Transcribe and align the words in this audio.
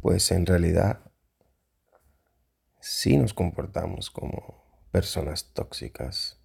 pues 0.00 0.30
en 0.30 0.46
realidad 0.46 1.00
sí 2.80 3.16
nos 3.18 3.34
comportamos 3.34 4.10
como 4.10 4.64
personas 4.90 5.52
tóxicas. 5.52 6.38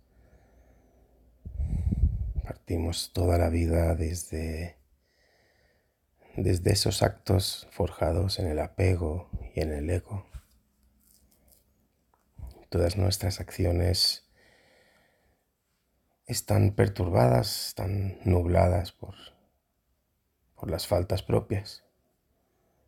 Partimos 2.44 3.12
toda 3.14 3.38
la 3.38 3.50
vida 3.50 3.96
desde, 3.96 4.78
desde 6.36 6.74
esos 6.74 7.02
actos 7.02 7.68
forjados 7.72 8.40
en 8.40 8.48
el 8.48 8.60
apego 8.60 9.30
y 9.56 9.62
en 9.62 9.72
el 9.72 9.90
ego. 9.90 10.26
Todas 12.70 12.98
nuestras 12.98 13.40
acciones 13.40 14.30
están 16.28 16.72
perturbadas, 16.72 17.68
están 17.68 18.20
nubladas 18.26 18.92
por, 18.92 19.16
por 20.56 20.70
las 20.70 20.88
faltas 20.88 21.24
propias 21.24 21.85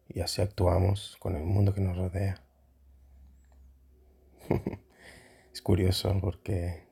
y 0.10 0.22
así 0.22 0.42
actuamos 0.42 1.18
con 1.20 1.36
el 1.36 1.44
mundo 1.44 1.74
que 1.74 1.82
nos 1.82 1.98
rodea. 1.98 2.42
es 5.54 5.62
curioso 5.62 6.18
porque 6.22 6.88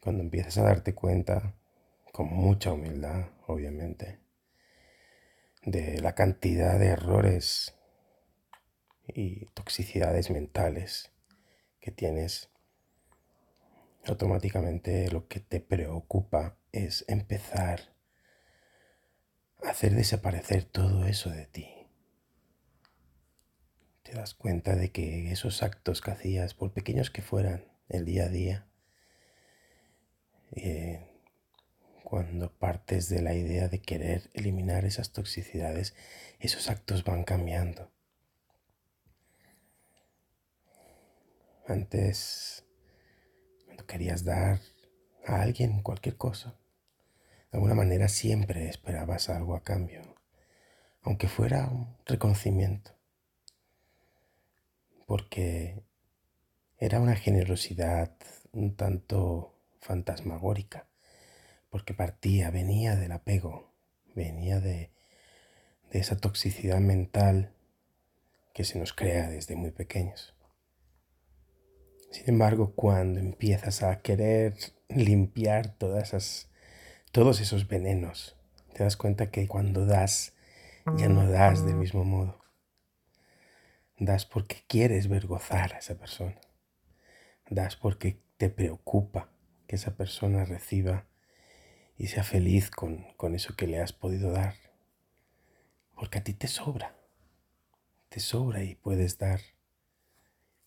cuando 0.00 0.22
empiezas 0.22 0.58
a 0.58 0.64
darte 0.64 0.94
cuenta, 0.94 1.54
con 2.12 2.28
mucha 2.28 2.72
humildad, 2.72 3.30
obviamente, 3.46 4.20
de 5.64 6.00
la 6.00 6.14
cantidad 6.14 6.78
de 6.78 6.86
errores 6.86 7.74
y 9.06 9.46
toxicidades 9.46 10.30
mentales 10.30 11.12
que 11.80 11.90
tienes, 11.90 12.50
automáticamente 14.06 15.10
lo 15.10 15.28
que 15.28 15.40
te 15.40 15.60
preocupa 15.60 16.56
es 16.72 17.04
empezar 17.08 17.94
a 19.64 19.70
hacer 19.70 19.94
desaparecer 19.94 20.64
todo 20.64 21.06
eso 21.06 21.30
de 21.30 21.46
ti 21.46 21.77
te 24.08 24.16
das 24.16 24.32
cuenta 24.32 24.74
de 24.74 24.90
que 24.90 25.30
esos 25.32 25.62
actos 25.62 26.00
que 26.00 26.10
hacías, 26.10 26.54
por 26.54 26.72
pequeños 26.72 27.10
que 27.10 27.20
fueran, 27.20 27.66
el 27.90 28.06
día 28.06 28.24
a 28.24 28.28
día, 28.28 28.66
eh, 30.52 31.06
cuando 32.04 32.50
partes 32.50 33.10
de 33.10 33.20
la 33.20 33.34
idea 33.34 33.68
de 33.68 33.82
querer 33.82 34.30
eliminar 34.32 34.86
esas 34.86 35.12
toxicidades, 35.12 35.94
esos 36.40 36.70
actos 36.70 37.04
van 37.04 37.22
cambiando. 37.22 37.92
Antes, 41.66 42.64
cuando 43.66 43.84
querías 43.84 44.24
dar 44.24 44.58
a 45.26 45.42
alguien 45.42 45.82
cualquier 45.82 46.16
cosa, 46.16 46.58
de 47.52 47.58
alguna 47.58 47.74
manera 47.74 48.08
siempre 48.08 48.70
esperabas 48.70 49.28
algo 49.28 49.54
a 49.54 49.62
cambio, 49.62 50.00
aunque 51.02 51.28
fuera 51.28 51.68
un 51.68 51.94
reconocimiento 52.06 52.97
porque 55.08 55.82
era 56.76 57.00
una 57.00 57.16
generosidad 57.16 58.12
un 58.52 58.76
tanto 58.76 59.54
fantasmagórica, 59.80 60.86
porque 61.70 61.94
partía, 61.94 62.50
venía 62.50 62.94
del 62.94 63.12
apego, 63.12 63.72
venía 64.14 64.60
de, 64.60 64.90
de 65.90 65.98
esa 65.98 66.18
toxicidad 66.18 66.80
mental 66.80 67.54
que 68.52 68.64
se 68.64 68.78
nos 68.78 68.92
crea 68.92 69.30
desde 69.30 69.56
muy 69.56 69.70
pequeños. 69.70 70.34
Sin 72.10 72.28
embargo, 72.28 72.74
cuando 72.74 73.18
empiezas 73.18 73.82
a 73.82 74.02
querer 74.02 74.56
limpiar 74.90 75.70
todas 75.70 76.08
esas, 76.08 76.50
todos 77.12 77.40
esos 77.40 77.66
venenos, 77.66 78.36
te 78.74 78.84
das 78.84 78.98
cuenta 78.98 79.30
que 79.30 79.48
cuando 79.48 79.86
das, 79.86 80.34
ya 80.98 81.08
no 81.08 81.30
das 81.30 81.64
del 81.64 81.76
mismo 81.76 82.04
modo 82.04 82.37
Das 83.98 84.26
porque 84.26 84.62
quieres 84.68 85.08
ver 85.08 85.26
gozar 85.26 85.74
a 85.74 85.78
esa 85.78 85.98
persona. 85.98 86.40
Das 87.50 87.74
porque 87.74 88.22
te 88.36 88.48
preocupa 88.48 89.28
que 89.66 89.74
esa 89.74 89.96
persona 89.96 90.44
reciba 90.44 91.06
y 91.96 92.06
sea 92.06 92.22
feliz 92.22 92.70
con, 92.70 93.12
con 93.16 93.34
eso 93.34 93.56
que 93.56 93.66
le 93.66 93.80
has 93.80 93.92
podido 93.92 94.30
dar. 94.30 94.54
Porque 95.96 96.18
a 96.18 96.24
ti 96.24 96.32
te 96.32 96.46
sobra. 96.46 96.96
Te 98.08 98.20
sobra 98.20 98.62
y 98.62 98.76
puedes 98.76 99.18
dar. 99.18 99.40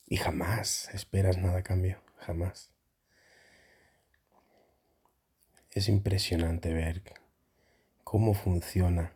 Y 0.08 0.18
jamás 0.18 0.90
esperas 0.94 1.38
nada 1.38 1.60
a 1.60 1.64
cambio. 1.64 2.02
Jamás. 2.18 2.70
Es 5.72 5.88
impresionante 5.88 6.74
ver 6.74 7.02
cómo 8.04 8.34
funciona 8.34 9.16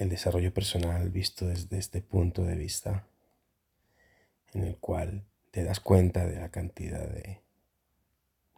el 0.00 0.08
desarrollo 0.08 0.52
personal 0.54 1.10
visto 1.10 1.46
desde 1.46 1.76
este 1.76 2.00
punto 2.00 2.42
de 2.42 2.56
vista, 2.56 3.06
en 4.54 4.64
el 4.64 4.78
cual 4.78 5.26
te 5.50 5.62
das 5.62 5.78
cuenta 5.78 6.26
de 6.26 6.40
la 6.40 6.50
cantidad 6.50 7.06
de, 7.06 7.42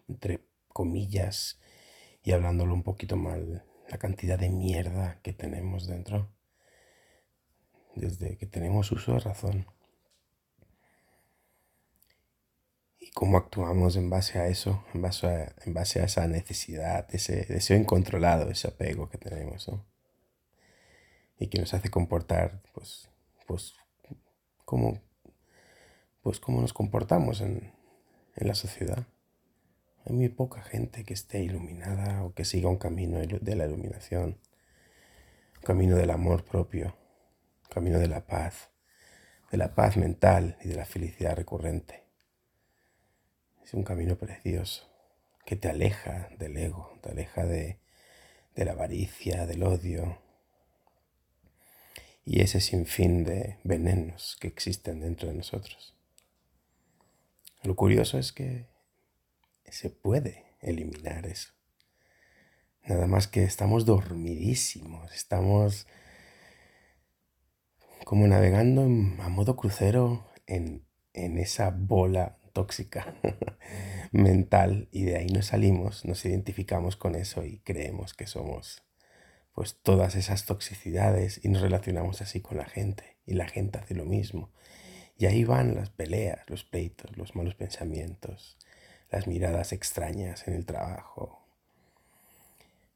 entre 0.09 0.45
comillas, 0.69 1.59
y 2.23 2.31
hablándolo 2.31 2.75
un 2.75 2.85
poquito 2.85 3.17
mal, 3.17 3.65
la 3.89 3.99
cantidad 3.99 4.39
de 4.39 4.51
mierda 4.51 5.19
que 5.23 5.33
tenemos 5.33 5.89
dentro, 5.89 6.31
desde 7.97 8.39
que 8.39 8.47
tenemos 8.47 8.93
uso 8.93 9.15
de 9.15 9.19
razón. 9.19 9.67
Y 13.01 13.11
cómo 13.11 13.37
actuamos 13.37 13.97
en 13.97 14.09
base 14.09 14.39
a 14.39 14.47
eso, 14.47 14.85
en 14.95 15.03
base 15.03 15.27
a, 15.27 15.55
en 15.67 15.75
base 15.75 16.01
a 16.01 16.05
esa 16.05 16.29
necesidad, 16.29 17.13
ese 17.13 17.47
deseo 17.47 17.77
incontrolado, 17.77 18.49
ese 18.49 18.69
apego 18.69 19.11
que 19.11 19.19
tenemos. 19.19 19.67
¿no? 19.67 19.92
Y 21.39 21.49
que 21.49 21.59
nos 21.59 21.75
hace 21.75 21.91
comportar, 21.91 22.63
pues, 22.73 23.09
pues, 23.47 23.75
como, 24.65 25.01
pues, 26.23 26.41
nos 26.49 26.73
comportamos 26.73 27.41
en, 27.41 27.73
en 28.37 28.49
la 28.49 28.55
sociedad. 28.55 29.07
Hay 30.05 30.15
muy 30.15 30.29
poca 30.29 30.63
gente 30.63 31.05
que 31.05 31.15
esté 31.15 31.43
iluminada 31.43 32.25
o 32.25 32.35
que 32.35 32.45
siga 32.45 32.69
un 32.69 32.79
camino 32.79 33.19
de 33.19 33.57
la 33.57 33.67
iluminación, 33.67 34.39
un 35.57 35.63
camino 35.63 35.97
del 35.97 36.11
amor 36.11 36.45
propio, 36.45 36.97
un 37.65 37.71
camino 37.71 37.99
de 37.99 38.09
la 38.09 38.27
paz, 38.27 38.71
de 39.51 39.59
la 39.59 39.75
paz 39.75 39.97
mental 39.97 40.57
y 40.65 40.69
de 40.69 40.77
la 40.77 40.87
felicidad 40.87 41.37
recurrente. 41.37 42.05
Es 43.65 43.75
un 43.75 43.85
camino 43.85 44.17
precioso 44.17 44.89
que 45.45 45.57
te 45.57 45.69
aleja 45.69 46.31
del 46.39 46.57
ego, 46.57 46.99
te 47.01 47.11
aleja 47.11 47.45
de, 47.45 47.79
de 48.55 48.65
la 48.65 48.73
avaricia, 48.73 49.47
del 49.47 49.63
odio, 49.63 50.22
y 52.25 52.41
ese 52.41 52.61
sinfín 52.61 53.25
de 53.25 53.59
venenos 53.65 54.37
que 54.41 54.49
existen 54.49 55.01
dentro 55.01 55.29
de 55.29 55.35
nosotros. 55.35 55.97
Lo 57.63 57.77
curioso 57.77 58.19
es 58.19 58.33
que 58.33 58.67
se 59.65 59.91
puede 59.91 60.45
eliminar 60.61 61.27
eso. 61.27 61.53
Nada 62.85 63.07
más 63.07 63.29
que 63.29 63.45
estamos 63.45 63.87
dormidísimos, 63.87 65.13
estamos 65.13 65.87
como 68.05 68.27
navegando 68.27 68.83
a 68.83 69.29
modo 69.29 69.57
crucero 69.57 70.27
en, 70.47 70.85
en 71.13 71.39
esa 71.39 71.71
bola 71.71 72.39
tóxica 72.53 73.15
mental 74.13 74.89
y 74.91 75.05
de 75.05 75.17
ahí 75.17 75.29
nos 75.29 75.47
salimos, 75.47 76.05
nos 76.05 76.25
identificamos 76.25 76.97
con 76.97 77.15
eso 77.15 77.45
y 77.45 77.61
creemos 77.61 78.15
que 78.15 78.27
somos 78.27 78.83
pues 79.55 79.77
todas 79.83 80.15
esas 80.15 80.47
toxicidades 80.47 81.41
y 81.45 81.49
nos 81.49 81.63
relacionamos 81.63 82.23
así 82.23 82.41
con 82.41 82.57
la 82.57 82.65
gente 82.65 83.19
y 83.27 83.35
la 83.35 83.47
gente 83.47 83.79
hace 83.79 83.95
lo 83.95 84.05
mismo. 84.05 84.51
Y 85.19 85.27
ahí 85.27 85.45
van 85.45 85.75
las 85.75 85.91
peleas, 85.91 86.49
los 86.49 86.65
pleitos, 86.65 87.17
los 87.17 87.37
malos 87.37 87.55
pensamientos, 87.55 88.59
las 89.11 89.27
miradas 89.27 89.73
extrañas 89.73 90.49
en 90.49 90.55
el 90.55 90.65
trabajo. 90.65 91.47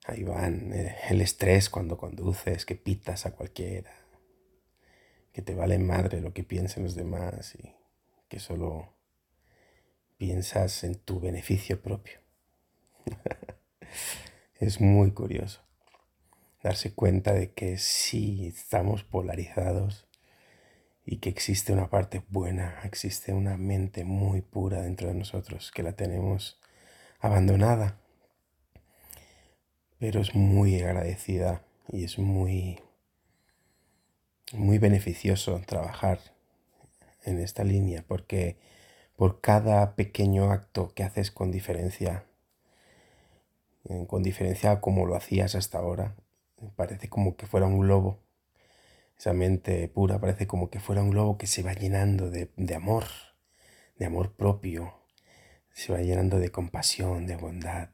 Ahí 0.07 0.25
van 0.25 0.73
eh, 0.73 0.97
el 1.11 1.21
estrés 1.21 1.69
cuando 1.69 1.99
conduces, 1.99 2.65
que 2.65 2.75
pitas 2.75 3.27
a 3.27 3.33
cualquiera, 3.33 3.93
que 5.33 5.43
te 5.43 5.55
vale 5.55 5.79
madre 5.79 6.21
lo 6.21 6.33
que 6.33 6.43
piensen 6.43 6.85
los 6.85 6.95
demás 6.95 7.55
y 7.57 7.75
que 8.29 8.41
solo 8.41 8.95
piensas 10.17 10.85
en 10.85 10.95
tu 10.95 11.21
beneficio 11.21 11.83
propio. 11.83 12.19
es 14.55 14.81
muy 14.81 15.13
curioso 15.13 15.66
darse 16.67 16.93
cuenta 16.93 17.33
de 17.33 17.53
que 17.53 17.79
sí 17.79 18.49
estamos 18.49 19.05
polarizados 19.05 20.09
y 21.05 21.19
que 21.19 21.29
existe 21.29 21.73
una 21.73 21.89
parte 21.91 22.25
buena, 22.29 22.81
existe 22.83 23.33
una 23.33 23.57
mente 23.57 24.05
muy 24.05 24.43
pura 24.43 24.83
dentro 24.83 25.07
de 25.07 25.15
nosotros, 25.15 25.71
que 25.71 25.85
la 25.85 25.93
tenemos 25.93 26.61
abandonada, 27.21 28.01
pero 30.01 30.21
es 30.21 30.35
muy 30.35 30.81
agradecida 30.81 31.63
y 31.89 32.03
es 32.03 32.19
muy, 32.19 32.81
muy 34.53 34.79
beneficioso 34.79 35.63
trabajar 35.65 36.19
en 37.25 37.39
esta 37.39 37.63
línea, 37.63 38.05
porque 38.09 38.57
por 39.15 39.41
cada 39.41 39.95
pequeño 39.95 40.51
acto 40.51 40.93
que 40.97 41.05
haces 41.05 41.31
con 41.31 41.53
diferencia, 41.53 42.25
con 44.09 44.25
diferencia 44.25 44.73
a 44.73 44.81
como 44.81 45.07
lo 45.07 45.15
hacías 45.15 45.55
hasta 45.55 45.79
ahora, 45.79 46.17
parece 46.77 47.09
como 47.09 47.37
que 47.37 47.47
fuera 47.47 47.67
un 47.67 47.79
globo 47.81 48.23
Esa 49.19 49.33
mente 49.33 49.89
pura 49.89 50.21
parece 50.21 50.47
como 50.47 50.71
que 50.71 50.81
fuera 50.81 51.03
un 51.03 51.11
globo 51.11 51.39
que 51.39 51.47
se 51.47 51.63
va 51.63 51.73
llenando 51.73 52.31
de, 52.31 52.51
amor, 52.75 53.05
de 53.99 54.07
amor 54.07 54.35
propio, 54.37 54.95
se 55.73 55.93
va 55.93 56.01
llenando 56.01 56.39
de 56.39 56.51
compasión, 56.51 57.27
de 57.27 57.37
bondad. 57.37 57.91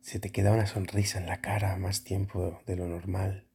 Se 0.00 0.20
te 0.20 0.30
queda 0.30 0.52
una 0.52 0.66
sonrisa 0.66 1.18
en 1.18 1.26
la 1.26 1.40
cara 1.40 1.76
más 1.76 2.04
tiempo 2.04 2.62
de 2.66 2.76
lo 2.76 2.86
normal. 2.86 3.48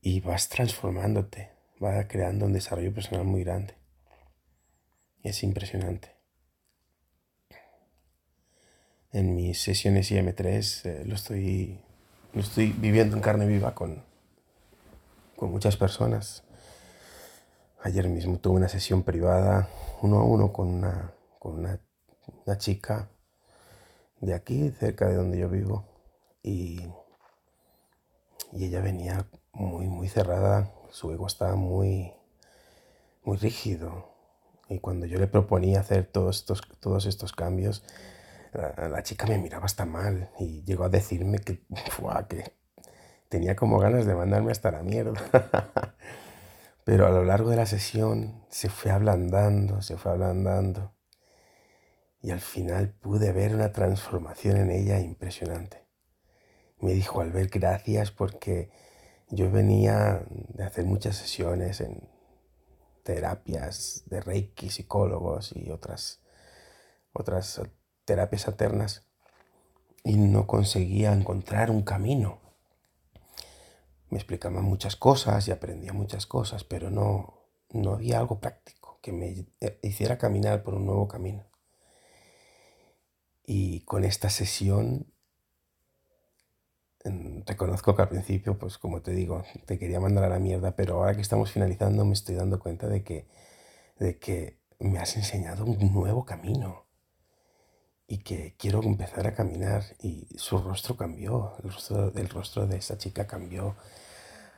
Y 0.00 0.20
vas 0.20 0.48
transformándote, 0.48 1.50
vas 1.78 2.06
creando 2.08 2.46
un 2.46 2.52
desarrollo 2.52 2.92
personal 2.92 3.24
muy 3.24 3.44
grande. 3.44 3.74
Y 5.22 5.28
es 5.28 5.42
impresionante. 5.42 6.18
En 9.12 9.34
mis 9.34 9.60
sesiones 9.60 10.12
IM3 10.12 10.84
eh, 10.84 11.04
lo, 11.06 11.14
estoy, 11.14 11.80
lo 12.32 12.40
estoy 12.40 12.72
viviendo 12.72 13.16
en 13.16 13.22
carne 13.22 13.46
viva 13.46 13.74
con, 13.74 14.02
con 15.36 15.50
muchas 15.50 15.76
personas. 15.76 16.44
Ayer 17.82 18.08
mismo 18.08 18.38
tuve 18.38 18.56
una 18.56 18.68
sesión 18.68 19.02
privada 19.02 19.68
uno 20.02 20.18
a 20.18 20.24
uno 20.24 20.52
con 20.52 20.68
una, 20.68 21.12
con 21.38 21.58
una, 21.58 21.80
chica 22.58 23.08
de 24.20 24.34
aquí, 24.34 24.70
cerca 24.70 25.06
de 25.06 25.14
donde 25.14 25.38
yo 25.38 25.48
vivo. 25.48 25.84
Y, 26.42 26.80
y 28.52 28.64
ella 28.64 28.80
venía 28.80 29.26
muy, 29.52 29.86
muy 29.86 30.08
cerrada, 30.08 30.72
su 30.90 31.10
ego 31.12 31.26
estaba 31.26 31.56
muy, 31.56 32.12
muy 33.24 33.36
rígido. 33.36 34.14
Y 34.68 34.80
cuando 34.80 35.06
yo 35.06 35.18
le 35.18 35.26
proponía 35.26 35.80
hacer 35.80 36.06
todos 36.06 36.38
estos, 36.38 36.62
todos 36.80 37.06
estos 37.06 37.32
cambios, 37.32 37.82
la, 38.52 39.02
chica 39.02 39.26
me 39.26 39.38
miraba 39.38 39.66
hasta 39.66 39.84
mal 39.84 40.30
y 40.38 40.62
llegó 40.64 40.84
a 40.84 40.88
decirme 40.88 41.38
que, 41.38 41.62
que 42.28 42.52
tenía 43.28 43.56
como 43.56 43.78
ganas 43.78 44.06
de 44.06 44.14
mandarme 44.14 44.52
hasta 44.52 44.70
la 44.70 44.82
mierda. 44.82 45.20
Pero 46.84 47.06
a 47.06 47.10
lo 47.10 47.24
largo 47.24 47.50
de 47.50 47.56
la 47.56 47.66
sesión 47.66 48.44
se 48.48 48.70
fue 48.70 48.90
ablandando, 48.90 49.82
se 49.82 49.96
fue 49.96 50.12
ablandando. 50.12 50.94
Y 52.22 52.30
al 52.30 52.40
final 52.40 52.94
pude 52.94 53.32
ver 53.32 53.54
una 53.54 53.72
transformación 53.72 54.56
en 54.56 54.70
ella 54.70 54.98
impresionante. 54.98 55.86
Me 56.80 56.92
dijo, 56.92 57.20
Albert, 57.20 57.52
gracias 57.52 58.10
porque 58.10 58.70
yo 59.30 59.50
venía 59.50 60.22
de 60.30 60.64
hacer 60.64 60.84
muchas 60.84 61.16
sesiones 61.16 61.80
en 61.80 62.08
terapias 63.02 64.04
de 64.06 64.20
Reiki, 64.20 64.70
psicólogos 64.70 65.52
y 65.54 65.70
otras, 65.70 66.22
otras 67.12 67.60
terapias 68.08 68.48
alternas 68.48 69.04
y 70.02 70.16
no 70.16 70.48
conseguía 70.48 71.12
encontrar 71.12 71.70
un 71.70 71.82
camino 71.82 72.40
me 74.10 74.18
explicaban 74.18 74.64
muchas 74.64 74.96
cosas 74.96 75.46
y 75.48 75.50
aprendía 75.50 75.92
muchas 75.92 76.26
cosas, 76.26 76.64
pero 76.64 76.90
no, 76.90 77.34
no 77.70 77.92
había 77.94 78.18
algo 78.18 78.40
práctico 78.40 78.98
que 79.02 79.12
me 79.12 79.46
hiciera 79.82 80.18
caminar 80.18 80.62
por 80.62 80.74
un 80.74 80.86
nuevo 80.86 81.08
camino. 81.08 81.44
Y 83.44 83.80
con 83.82 84.04
esta 84.04 84.30
sesión, 84.30 85.12
reconozco 87.46 87.94
que 87.94 88.02
al 88.02 88.08
principio, 88.08 88.58
pues 88.58 88.78
como 88.78 89.00
te 89.02 89.12
digo, 89.12 89.44
te 89.66 89.78
quería 89.78 90.00
mandar 90.00 90.24
a 90.24 90.28
la 90.28 90.38
mierda, 90.38 90.76
pero 90.76 90.96
ahora 90.96 91.14
que 91.14 91.22
estamos 91.22 91.52
finalizando 91.52 92.04
me 92.04 92.12
estoy 92.12 92.34
dando 92.34 92.58
cuenta 92.58 92.88
de 92.88 93.02
que, 93.04 93.26
de 93.98 94.18
que 94.18 94.58
me 94.78 94.98
has 94.98 95.16
enseñado 95.16 95.64
un 95.64 95.92
nuevo 95.92 96.24
camino 96.24 96.87
y 98.08 98.18
que 98.18 98.54
quiero 98.58 98.82
empezar 98.82 99.26
a 99.26 99.34
caminar 99.34 99.84
y 100.02 100.26
su 100.36 100.58
rostro 100.58 100.96
cambió, 100.96 101.52
el 101.62 101.70
rostro, 101.72 102.12
el 102.16 102.28
rostro 102.30 102.66
de 102.66 102.78
esa 102.78 102.96
chica 102.98 103.26
cambió. 103.26 103.76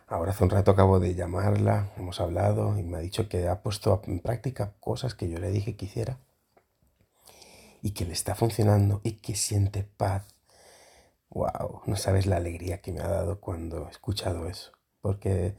Ahora 0.09 0.33
hace 0.33 0.45
un 0.45 0.51
rato 0.51 0.71
acabo 0.71 1.01
de 1.01 1.15
llamarla, 1.15 1.91
hemos 1.97 2.21
hablado 2.21 2.79
y 2.79 2.85
me 2.85 2.99
ha 2.99 3.01
dicho 3.01 3.29
que 3.29 3.49
ha 3.49 3.63
puesto 3.63 4.03
en 4.07 4.21
práctica 4.21 4.73
cosas 4.81 5.15
que 5.15 5.29
yo 5.29 5.39
le 5.41 5.51
dije 5.51 5.77
que 5.77 5.87
hiciera 5.87 6.19
y 7.83 7.91
que 7.93 8.05
le 8.05 8.13
está 8.13 8.35
funcionando 8.35 9.01
y 9.05 9.13
que 9.15 9.35
siente 9.35 9.83
paz. 9.83 10.25
Wow, 11.31 11.83
no 11.87 11.97
sabes 11.97 12.27
la 12.27 12.37
alegría 12.37 12.81
que 12.81 12.93
me 12.93 13.01
ha 13.01 13.09
dado 13.09 13.41
cuando 13.41 13.89
he 13.89 13.91
escuchado 13.91 14.49
eso, 14.49 14.73
porque 15.01 15.55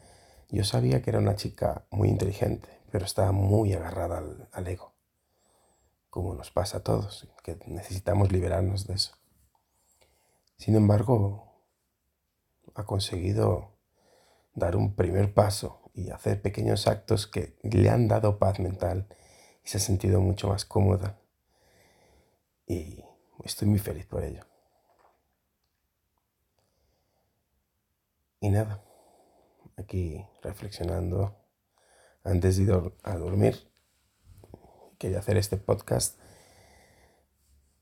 yo 0.49 0.63
sabía 0.63 1.01
que 1.01 1.09
era 1.11 1.19
una 1.19 1.35
chica 1.35 1.85
muy 1.91 2.09
inteligente, 2.09 2.69
pero 2.91 3.05
estaba 3.05 3.31
muy 3.31 3.73
agarrada 3.73 4.19
al, 4.19 4.49
al 4.51 4.67
ego 4.67 4.90
como 6.11 6.35
nos 6.35 6.51
pasa 6.51 6.79
a 6.79 6.83
todos, 6.83 7.27
que 7.41 7.57
necesitamos 7.65 8.31
liberarnos 8.31 8.85
de 8.85 8.95
eso. 8.95 9.17
Sin 10.57 10.75
embargo, 10.75 11.55
ha 12.75 12.85
conseguido 12.85 13.71
dar 14.53 14.75
un 14.75 14.93
primer 14.93 15.33
paso 15.33 15.89
y 15.93 16.09
hacer 16.11 16.41
pequeños 16.41 16.85
actos 16.87 17.27
que 17.27 17.57
le 17.63 17.89
han 17.89 18.09
dado 18.09 18.39
paz 18.39 18.59
mental 18.59 19.07
y 19.63 19.69
se 19.69 19.77
ha 19.77 19.79
sentido 19.79 20.19
mucho 20.19 20.49
más 20.49 20.65
cómoda. 20.65 21.17
Y 22.67 23.03
estoy 23.45 23.69
muy 23.69 23.79
feliz 23.79 24.05
por 24.05 24.23
ello. 24.23 24.45
Y 28.41 28.49
nada, 28.49 28.83
aquí 29.77 30.25
reflexionando 30.41 31.37
antes 32.25 32.57
de 32.57 32.63
ir 32.63 32.93
a 33.03 33.15
dormir 33.15 33.70
quería 35.01 35.18
hacer 35.18 35.36
este 35.36 35.57
podcast, 35.57 36.19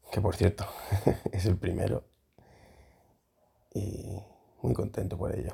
que 0.10 0.22
por 0.22 0.38
cierto 0.38 0.66
es 1.34 1.46
el 1.46 1.58
primero, 1.58 2.06
y 3.74 4.24
muy 4.62 4.74
contento 4.74 5.18
por 5.18 5.36
ello. 5.36 5.54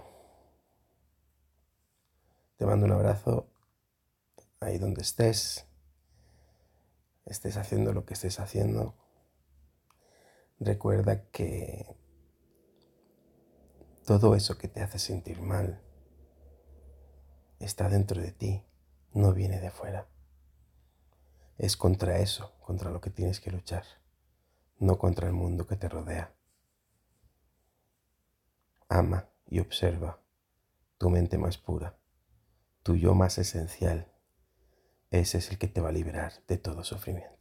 Te 2.58 2.68
mando 2.68 2.86
un 2.86 2.92
abrazo 2.92 3.50
ahí 4.60 4.78
donde 4.78 5.02
estés, 5.02 5.66
estés 7.26 7.58
haciendo 7.58 7.94
lo 7.94 8.06
que 8.06 8.14
estés 8.14 8.40
haciendo. 8.40 8.94
Recuerda 10.60 11.32
que 11.32 11.98
todo 14.06 14.36
eso 14.36 14.60
que 14.60 14.68
te 14.68 14.84
hace 14.84 15.00
sentir 15.00 15.42
mal 15.42 15.82
está 17.58 17.90
dentro 17.90 18.22
de 18.22 18.32
ti, 18.32 18.64
no 19.14 19.34
viene 19.34 19.60
de 19.60 19.72
fuera. 19.72 20.08
Es 21.58 21.78
contra 21.78 22.20
eso, 22.20 22.54
contra 22.60 22.92
lo 22.92 23.00
que 23.00 23.10
tienes 23.10 23.40
que 23.40 23.52
luchar, 23.52 23.86
no 24.80 24.98
contra 24.98 25.28
el 25.28 25.34
mundo 25.34 25.66
que 25.68 25.76
te 25.76 25.88
rodea. 25.88 26.34
Ama 28.90 29.30
y 29.48 29.60
observa 29.60 30.20
tu 30.98 31.10
mente 31.10 31.38
más 31.38 31.58
pura, 31.58 31.98
tu 32.84 32.96
yo 32.96 33.16
más 33.16 33.38
esencial. 33.38 34.12
Ese 35.12 35.38
es 35.38 35.50
el 35.52 35.58
que 35.58 35.68
te 35.68 35.82
va 35.82 35.90
a 35.90 35.94
liberar 35.94 36.34
de 36.48 36.58
todo 36.58 36.84
sufrimiento. 36.84 37.35